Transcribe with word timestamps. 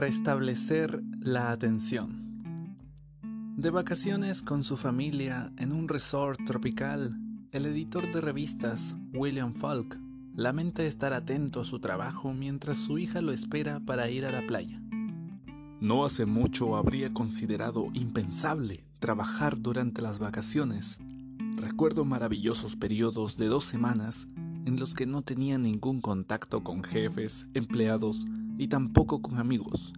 Restablecer 0.00 1.02
la 1.18 1.50
atención. 1.50 2.76
De 3.56 3.70
vacaciones 3.70 4.42
con 4.42 4.62
su 4.62 4.76
familia 4.76 5.52
en 5.56 5.72
un 5.72 5.88
resort 5.88 6.38
tropical, 6.46 7.18
el 7.50 7.66
editor 7.66 8.12
de 8.12 8.20
revistas, 8.20 8.94
William 9.12 9.54
Falk, 9.54 9.98
lamenta 10.36 10.84
estar 10.84 11.12
atento 11.12 11.62
a 11.62 11.64
su 11.64 11.80
trabajo 11.80 12.32
mientras 12.32 12.78
su 12.78 12.98
hija 12.98 13.20
lo 13.20 13.32
espera 13.32 13.80
para 13.80 14.08
ir 14.08 14.24
a 14.24 14.30
la 14.30 14.46
playa. 14.46 14.80
No 15.80 16.04
hace 16.04 16.26
mucho 16.26 16.76
habría 16.76 17.12
considerado 17.12 17.88
impensable 17.92 18.84
trabajar 19.00 19.58
durante 19.58 20.00
las 20.00 20.20
vacaciones. 20.20 21.00
Recuerdo 21.56 22.04
maravillosos 22.04 22.76
periodos 22.76 23.36
de 23.36 23.46
dos 23.46 23.64
semanas 23.64 24.28
en 24.64 24.78
los 24.78 24.94
que 24.94 25.06
no 25.06 25.22
tenía 25.22 25.58
ningún 25.58 26.00
contacto 26.00 26.62
con 26.62 26.84
jefes, 26.84 27.48
empleados 27.52 28.26
y 28.58 28.68
tampoco 28.68 29.22
con 29.22 29.38
amigos. 29.38 29.94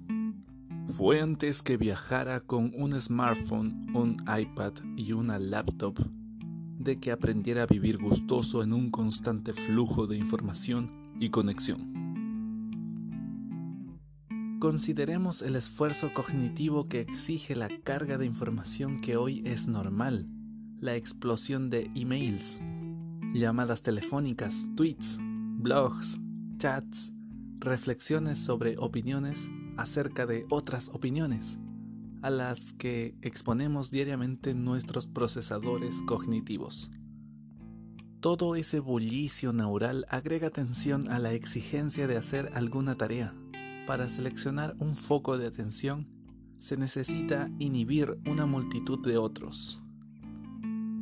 Fue 0.88 1.20
antes 1.20 1.62
que 1.62 1.76
viajara 1.76 2.40
con 2.40 2.72
un 2.76 3.00
smartphone, 3.00 3.86
un 3.94 4.16
iPad 4.26 4.74
y 4.96 5.12
una 5.12 5.38
laptop 5.38 5.98
de 6.78 6.98
que 6.98 7.12
aprendiera 7.12 7.64
a 7.64 7.66
vivir 7.66 7.98
gustoso 7.98 8.62
en 8.62 8.72
un 8.72 8.90
constante 8.90 9.52
flujo 9.52 10.06
de 10.06 10.16
información 10.16 10.90
y 11.18 11.30
conexión. 11.30 11.90
Consideremos 14.58 15.42
el 15.42 15.56
esfuerzo 15.56 16.12
cognitivo 16.12 16.88
que 16.88 17.00
exige 17.00 17.54
la 17.54 17.68
carga 17.82 18.18
de 18.18 18.26
información 18.26 19.00
que 19.00 19.16
hoy 19.16 19.42
es 19.46 19.68
normal, 19.68 20.26
la 20.78 20.96
explosión 20.96 21.70
de 21.70 21.90
emails, 21.94 22.60
llamadas 23.32 23.80
telefónicas, 23.80 24.68
tweets, 24.76 25.18
blogs, 25.20 26.18
chats, 26.58 27.12
reflexiones 27.60 28.38
sobre 28.38 28.76
opiniones 28.78 29.50
acerca 29.76 30.26
de 30.26 30.46
otras 30.50 30.88
opiniones, 30.92 31.58
a 32.22 32.30
las 32.30 32.72
que 32.72 33.14
exponemos 33.22 33.90
diariamente 33.90 34.54
nuestros 34.54 35.06
procesadores 35.06 36.02
cognitivos. 36.06 36.90
Todo 38.20 38.54
ese 38.56 38.80
bullicio 38.80 39.52
neural 39.52 40.06
agrega 40.10 40.48
atención 40.48 41.08
a 41.10 41.18
la 41.18 41.32
exigencia 41.32 42.06
de 42.06 42.16
hacer 42.16 42.50
alguna 42.54 42.96
tarea. 42.96 43.34
Para 43.86 44.08
seleccionar 44.08 44.74
un 44.78 44.96
foco 44.96 45.38
de 45.38 45.46
atención, 45.46 46.08
se 46.58 46.76
necesita 46.76 47.50
inhibir 47.58 48.18
una 48.26 48.44
multitud 48.44 49.02
de 49.06 49.16
otros. 49.16 49.82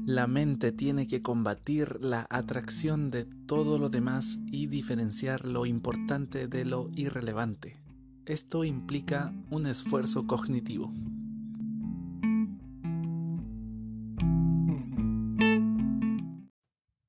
La 0.09 0.27
mente 0.27 0.73
tiene 0.73 1.07
que 1.07 1.21
combatir 1.21 2.01
la 2.01 2.27
atracción 2.31 3.11
de 3.11 3.27
todo 3.27 3.79
lo 3.79 3.91
demás 3.91 4.39
y 4.47 4.67
diferenciar 4.67 5.45
lo 5.45 5.67
importante 5.67 6.49
de 6.49 6.65
lo 6.65 6.89
irrelevante. 6.97 7.77
Esto 8.25 8.65
implica 8.65 9.35
un 9.51 9.67
esfuerzo 9.67 10.27
cognitivo. 10.27 10.91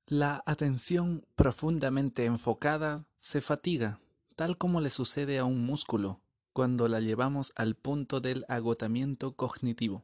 La 0.06 0.44
atención 0.46 1.26
profundamente 1.36 2.26
enfocada 2.26 3.06
se 3.22 3.40
fatiga, 3.40 4.02
tal 4.36 4.58
como 4.58 4.82
le 4.82 4.90
sucede 4.90 5.40
a 5.40 5.46
un 5.46 5.66
músculo 5.66 6.20
cuando 6.52 6.90
la 6.90 7.00
llevamos 7.00 7.54
al 7.56 7.76
punto 7.76 8.20
del 8.20 8.44
agotamiento 8.50 9.38
cognitivo. 9.38 10.04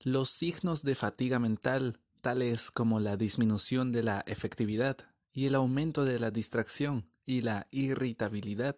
Los 0.00 0.28
signos 0.28 0.82
de 0.82 0.94
fatiga 0.94 1.38
mental 1.38 1.98
tales 2.20 2.70
como 2.70 3.00
la 3.00 3.16
disminución 3.16 3.92
de 3.92 4.02
la 4.02 4.22
efectividad 4.26 4.98
y 5.32 5.46
el 5.46 5.54
aumento 5.54 6.04
de 6.04 6.18
la 6.18 6.30
distracción 6.30 7.10
y 7.24 7.42
la 7.42 7.66
irritabilidad, 7.70 8.76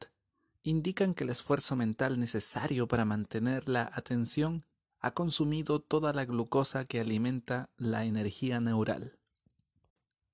indican 0.63 1.15
que 1.15 1.25
el 1.25 1.31
esfuerzo 1.31 1.77
mental 1.77 2.21
necesario 2.21 2.87
para 2.87 3.05
mantener 3.05 3.69
la 3.69 3.91
atención 3.93 4.65
ha 5.01 5.13
consumido 5.13 5.81
toda 5.81 6.13
la 6.13 6.25
glucosa 6.25 6.85
que 6.85 7.01
alimenta 7.01 7.71
la 7.77 8.05
energía 8.05 8.61
neural. 8.61 9.19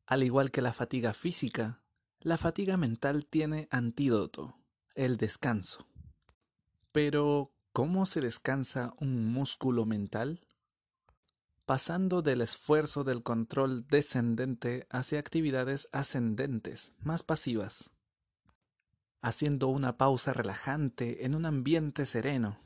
Al 0.07 0.23
igual 0.23 0.51
que 0.51 0.63
la 0.63 0.73
fatiga 0.73 1.15
física, 1.15 1.81
la 2.21 2.37
fatiga 2.37 2.77
mental 2.77 3.25
tiene 3.25 3.69
antídoto, 3.71 4.59
el 4.95 5.17
descanso. 5.17 5.87
Pero, 6.93 7.53
¿cómo 7.73 8.07
se 8.07 8.21
descansa 8.21 8.93
un 8.99 9.33
músculo 9.33 9.87
mental? 9.87 10.41
Pasando 11.69 12.23
del 12.23 12.41
esfuerzo 12.41 13.05
del 13.05 13.23
control 13.23 13.87
descendente 13.89 14.87
hacia 14.89 15.19
actividades 15.19 15.91
ascendentes, 15.93 16.93
más 16.99 17.23
pasivas, 17.23 17.91
haciendo 19.21 19.69
una 19.69 19.99
pausa 19.99 20.33
relajante 20.33 21.27
en 21.27 21.35
un 21.35 21.45
ambiente 21.45 22.07
sereno. 22.07 22.59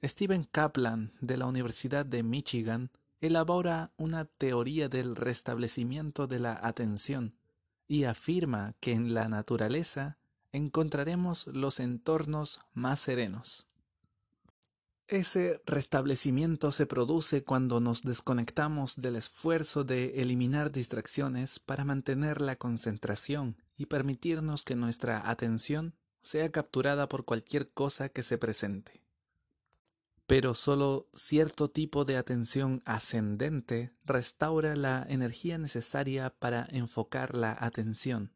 Steven 0.00 0.44
Kaplan 0.44 1.12
de 1.20 1.38
la 1.38 1.46
Universidad 1.46 2.06
de 2.06 2.22
Michigan 2.22 2.92
elabora 3.20 3.90
una 3.96 4.26
teoría 4.26 4.88
del 4.88 5.16
restablecimiento 5.16 6.28
de 6.28 6.38
la 6.38 6.56
atención 6.62 7.34
y 7.88 8.04
afirma 8.04 8.76
que 8.78 8.92
en 8.92 9.12
la 9.12 9.28
naturaleza 9.28 10.18
encontraremos 10.52 11.48
los 11.48 11.80
entornos 11.80 12.60
más 12.74 13.00
serenos. 13.00 13.66
Ese 15.08 15.62
restablecimiento 15.66 16.72
se 16.72 16.84
produce 16.84 17.44
cuando 17.44 17.78
nos 17.78 18.02
desconectamos 18.02 18.96
del 18.96 19.14
esfuerzo 19.14 19.84
de 19.84 20.20
eliminar 20.20 20.72
distracciones 20.72 21.60
para 21.60 21.84
mantener 21.84 22.40
la 22.40 22.56
concentración 22.56 23.56
y 23.76 23.86
permitirnos 23.86 24.64
que 24.64 24.74
nuestra 24.74 25.30
atención 25.30 25.94
sea 26.22 26.50
capturada 26.50 27.08
por 27.08 27.24
cualquier 27.24 27.70
cosa 27.70 28.08
que 28.08 28.24
se 28.24 28.36
presente. 28.36 29.04
Pero 30.26 30.56
solo 30.56 31.08
cierto 31.14 31.68
tipo 31.70 32.04
de 32.04 32.16
atención 32.16 32.82
ascendente 32.84 33.92
restaura 34.04 34.74
la 34.74 35.06
energía 35.08 35.56
necesaria 35.56 36.30
para 36.30 36.66
enfocar 36.68 37.36
la 37.36 37.56
atención. 37.60 38.32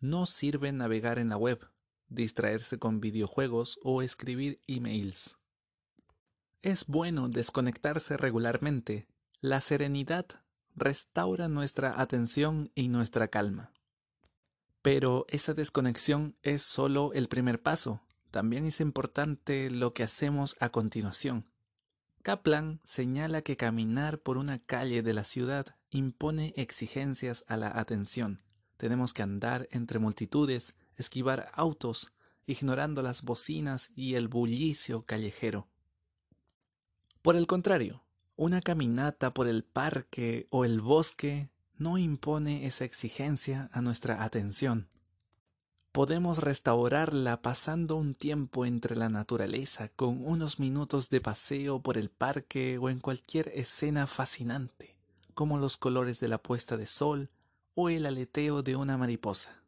No 0.00 0.24
sirve 0.24 0.72
navegar 0.72 1.18
en 1.18 1.28
la 1.28 1.36
web, 1.36 1.60
distraerse 2.08 2.78
con 2.78 3.00
videojuegos 3.00 3.78
o 3.82 4.00
escribir 4.00 4.62
emails. 4.66 5.36
Es 6.62 6.86
bueno 6.86 7.30
desconectarse 7.30 8.18
regularmente. 8.18 9.06
La 9.40 9.62
serenidad 9.62 10.26
restaura 10.76 11.48
nuestra 11.48 12.02
atención 12.02 12.70
y 12.74 12.88
nuestra 12.88 13.28
calma. 13.28 13.72
Pero 14.82 15.24
esa 15.30 15.54
desconexión 15.54 16.34
es 16.42 16.60
solo 16.60 17.14
el 17.14 17.28
primer 17.28 17.62
paso. 17.62 18.02
También 18.30 18.66
es 18.66 18.80
importante 18.80 19.70
lo 19.70 19.94
que 19.94 20.02
hacemos 20.02 20.54
a 20.60 20.68
continuación. 20.68 21.46
Kaplan 22.20 22.82
señala 22.84 23.40
que 23.40 23.56
caminar 23.56 24.18
por 24.18 24.36
una 24.36 24.58
calle 24.58 25.02
de 25.02 25.14
la 25.14 25.24
ciudad 25.24 25.76
impone 25.88 26.52
exigencias 26.56 27.42
a 27.48 27.56
la 27.56 27.78
atención. 27.78 28.42
Tenemos 28.76 29.14
que 29.14 29.22
andar 29.22 29.66
entre 29.70 29.98
multitudes, 29.98 30.74
esquivar 30.96 31.50
autos, 31.54 32.12
ignorando 32.44 33.00
las 33.00 33.22
bocinas 33.22 33.88
y 33.94 34.16
el 34.16 34.28
bullicio 34.28 35.00
callejero. 35.00 35.69
Por 37.22 37.36
el 37.36 37.46
contrario, 37.46 38.02
una 38.36 38.62
caminata 38.62 39.34
por 39.34 39.46
el 39.46 39.62
parque 39.62 40.46
o 40.48 40.64
el 40.64 40.80
bosque 40.80 41.50
no 41.76 41.98
impone 41.98 42.64
esa 42.66 42.84
exigencia 42.84 43.68
a 43.72 43.82
nuestra 43.82 44.24
atención. 44.24 44.88
Podemos 45.92 46.38
restaurarla 46.38 47.42
pasando 47.42 47.96
un 47.96 48.14
tiempo 48.14 48.64
entre 48.64 48.96
la 48.96 49.10
naturaleza 49.10 49.88
con 49.88 50.24
unos 50.24 50.60
minutos 50.60 51.10
de 51.10 51.20
paseo 51.20 51.82
por 51.82 51.98
el 51.98 52.08
parque 52.08 52.78
o 52.78 52.88
en 52.88 53.00
cualquier 53.00 53.48
escena 53.54 54.06
fascinante, 54.06 54.96
como 55.34 55.58
los 55.58 55.76
colores 55.76 56.20
de 56.20 56.28
la 56.28 56.38
puesta 56.38 56.78
de 56.78 56.86
sol 56.86 57.28
o 57.74 57.90
el 57.90 58.06
aleteo 58.06 58.62
de 58.62 58.76
una 58.76 58.96
mariposa. 58.96 59.62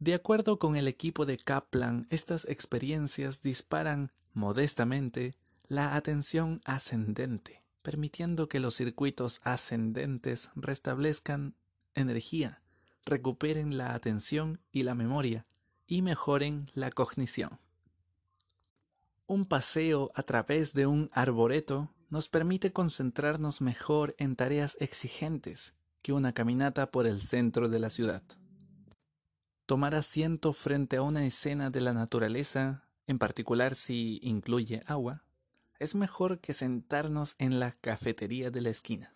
De 0.00 0.14
acuerdo 0.14 0.58
con 0.58 0.74
el 0.74 0.88
equipo 0.88 1.26
de 1.26 1.36
Kaplan, 1.38 2.08
estas 2.10 2.44
experiencias 2.46 3.42
disparan 3.42 4.10
modestamente 4.32 5.34
la 5.68 5.96
atención 5.96 6.60
ascendente, 6.64 7.62
permitiendo 7.82 8.48
que 8.48 8.60
los 8.60 8.74
circuitos 8.74 9.40
ascendentes 9.44 10.50
restablezcan 10.54 11.54
energía, 11.94 12.62
recuperen 13.04 13.76
la 13.78 13.94
atención 13.94 14.60
y 14.72 14.82
la 14.82 14.94
memoria 14.94 15.46
y 15.86 16.02
mejoren 16.02 16.70
la 16.74 16.90
cognición. 16.90 17.60
Un 19.26 19.46
paseo 19.46 20.10
a 20.14 20.22
través 20.22 20.72
de 20.72 20.86
un 20.86 21.10
arboreto 21.12 21.92
nos 22.10 22.28
permite 22.28 22.72
concentrarnos 22.72 23.60
mejor 23.60 24.14
en 24.18 24.36
tareas 24.36 24.76
exigentes 24.80 25.74
que 26.02 26.12
una 26.12 26.32
caminata 26.32 26.92
por 26.92 27.06
el 27.06 27.20
centro 27.20 27.68
de 27.68 27.80
la 27.80 27.90
ciudad. 27.90 28.22
Tomar 29.66 29.96
asiento 29.96 30.52
frente 30.52 30.96
a 30.96 31.02
una 31.02 31.26
escena 31.26 31.70
de 31.70 31.80
la 31.80 31.92
naturaleza, 31.92 32.84
en 33.08 33.18
particular 33.18 33.74
si 33.74 34.20
incluye 34.22 34.82
agua, 34.86 35.24
es 35.78 35.94
mejor 35.94 36.40
que 36.40 36.52
sentarnos 36.52 37.34
en 37.38 37.60
la 37.60 37.72
cafetería 37.72 38.50
de 38.50 38.60
la 38.60 38.70
esquina. 38.70 39.12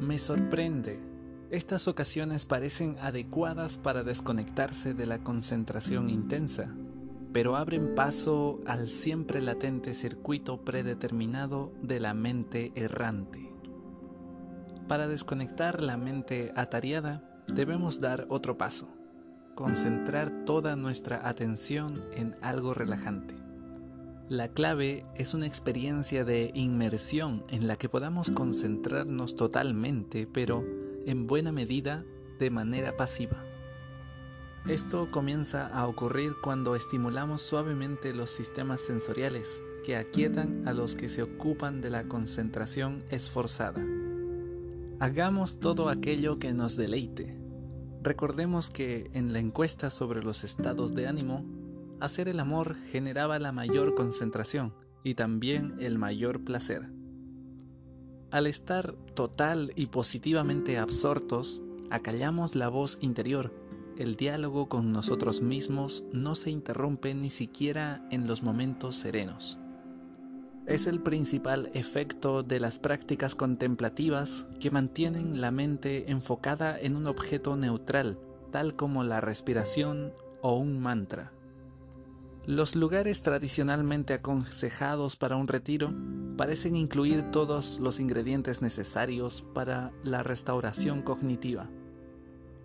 Me 0.00 0.18
sorprende 0.18 0.98
Estas 1.50 1.88
ocasiones 1.88 2.46
parecen 2.46 2.96
adecuadas 3.00 3.76
para 3.76 4.04
desconectarse 4.04 4.94
de 4.94 5.04
la 5.04 5.18
concentración 5.24 6.08
intensa, 6.08 6.72
pero 7.32 7.56
abren 7.56 7.94
paso 7.96 8.60
al 8.66 8.86
siempre 8.86 9.40
latente 9.40 9.94
circuito 9.94 10.64
predeterminado 10.64 11.72
de 11.82 11.98
la 11.98 12.14
mente 12.14 12.72
errante. 12.76 13.52
Para 14.86 15.08
desconectar 15.08 15.82
la 15.82 15.96
mente 15.96 16.52
atareada, 16.56 17.42
debemos 17.46 18.00
dar 18.00 18.26
otro 18.28 18.56
paso, 18.58 18.88
concentrar 19.54 20.44
toda 20.44 20.76
nuestra 20.76 21.28
atención 21.28 21.94
en 22.12 22.36
algo 22.40 22.74
relajante. 22.74 23.34
La 24.28 24.48
clave 24.48 25.04
es 25.16 25.34
una 25.34 25.46
experiencia 25.46 26.24
de 26.24 26.52
inmersión 26.54 27.44
en 27.48 27.66
la 27.66 27.76
que 27.76 27.88
podamos 27.88 28.30
concentrarnos 28.30 29.34
totalmente, 29.34 30.26
pero 30.26 30.64
en 31.04 31.26
buena 31.26 31.50
medida 31.50 32.04
de 32.38 32.50
manera 32.50 32.96
pasiva. 32.96 33.42
Esto 34.68 35.10
comienza 35.10 35.66
a 35.66 35.86
ocurrir 35.88 36.34
cuando 36.42 36.76
estimulamos 36.76 37.40
suavemente 37.40 38.14
los 38.14 38.30
sistemas 38.30 38.82
sensoriales 38.82 39.62
que 39.84 39.96
aquietan 39.96 40.68
a 40.68 40.74
los 40.74 40.94
que 40.94 41.08
se 41.08 41.22
ocupan 41.22 41.80
de 41.80 41.90
la 41.90 42.04
concentración 42.04 43.02
esforzada. 43.10 43.82
Hagamos 45.00 45.58
todo 45.60 45.88
aquello 45.88 46.38
que 46.38 46.52
nos 46.52 46.76
deleite. 46.76 47.39
Recordemos 48.02 48.70
que 48.70 49.10
en 49.12 49.32
la 49.32 49.40
encuesta 49.40 49.90
sobre 49.90 50.22
los 50.22 50.42
estados 50.42 50.94
de 50.94 51.06
ánimo, 51.06 51.44
hacer 52.00 52.28
el 52.28 52.40
amor 52.40 52.76
generaba 52.90 53.38
la 53.38 53.52
mayor 53.52 53.94
concentración 53.94 54.74
y 55.04 55.14
también 55.14 55.76
el 55.80 55.98
mayor 55.98 56.42
placer. 56.42 56.90
Al 58.30 58.46
estar 58.46 58.94
total 59.14 59.72
y 59.76 59.86
positivamente 59.86 60.78
absortos, 60.78 61.62
acallamos 61.90 62.54
la 62.54 62.68
voz 62.68 62.96
interior. 63.02 63.52
El 63.98 64.16
diálogo 64.16 64.68
con 64.68 64.92
nosotros 64.92 65.42
mismos 65.42 66.04
no 66.12 66.36
se 66.36 66.50
interrumpe 66.50 67.14
ni 67.14 67.28
siquiera 67.28 68.06
en 68.10 68.26
los 68.26 68.42
momentos 68.42 68.96
serenos. 68.96 69.58
Es 70.70 70.86
el 70.86 71.00
principal 71.00 71.68
efecto 71.74 72.44
de 72.44 72.60
las 72.60 72.78
prácticas 72.78 73.34
contemplativas 73.34 74.46
que 74.60 74.70
mantienen 74.70 75.40
la 75.40 75.50
mente 75.50 76.12
enfocada 76.12 76.78
en 76.78 76.94
un 76.94 77.08
objeto 77.08 77.56
neutral, 77.56 78.20
tal 78.52 78.76
como 78.76 79.02
la 79.02 79.20
respiración 79.20 80.12
o 80.42 80.56
un 80.56 80.78
mantra. 80.78 81.32
Los 82.46 82.76
lugares 82.76 83.22
tradicionalmente 83.22 84.14
aconsejados 84.14 85.16
para 85.16 85.34
un 85.34 85.48
retiro 85.48 85.90
parecen 86.36 86.76
incluir 86.76 87.32
todos 87.32 87.80
los 87.80 87.98
ingredientes 87.98 88.62
necesarios 88.62 89.44
para 89.52 89.90
la 90.04 90.22
restauración 90.22 91.02
cognitiva. 91.02 91.68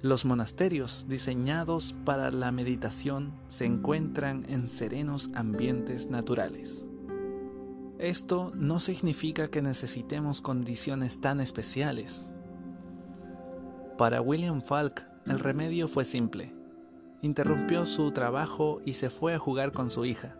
Los 0.03 0.25
monasterios 0.25 1.07
diseñados 1.09 1.95
para 2.05 2.29
la 2.29 2.51
meditación 2.51 3.33
se 3.47 3.65
encuentran 3.65 4.45
en 4.47 4.69
serenos 4.69 5.31
ambientes 5.33 6.11
naturales. 6.11 6.85
Esto 7.97 8.51
no 8.55 8.79
significa 8.79 9.49
que 9.49 9.61
necesitemos 9.61 10.41
condiciones 10.41 11.21
tan 11.21 11.39
especiales. 11.39 12.27
Para 13.97 14.21
William 14.21 14.61
Falk, 14.61 15.07
el 15.25 15.39
remedio 15.39 15.87
fue 15.87 16.05
simple 16.05 16.53
interrumpió 17.25 17.85
su 17.87 18.11
trabajo 18.11 18.81
y 18.85 18.93
se 18.93 19.09
fue 19.09 19.33
a 19.33 19.39
jugar 19.39 19.71
con 19.71 19.89
su 19.89 20.05
hija. 20.05 20.37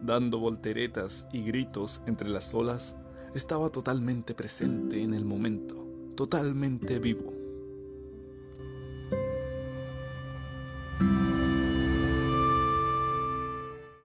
Dando 0.00 0.38
volteretas 0.38 1.26
y 1.32 1.42
gritos 1.42 2.02
entre 2.06 2.28
las 2.28 2.54
olas, 2.54 2.96
estaba 3.34 3.70
totalmente 3.70 4.34
presente 4.34 5.02
en 5.02 5.14
el 5.14 5.24
momento, 5.24 5.86
totalmente 6.16 6.98
vivo. 6.98 7.31